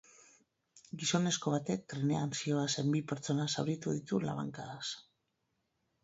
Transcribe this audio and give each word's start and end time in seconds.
Gizonezko 1.01 1.51
batek 1.55 1.83
trenean 1.93 2.33
zihoazen 2.39 2.89
bi 2.95 3.01
pertsona 3.11 3.45
zauritu 3.57 3.93
ditu 3.99 4.21
labankadaz. 4.25 4.89